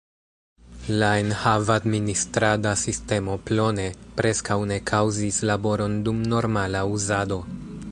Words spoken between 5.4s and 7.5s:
laboron dum normala uzado.